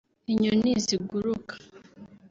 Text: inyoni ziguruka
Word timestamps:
inyoni 0.31 0.71
ziguruka 0.85 1.55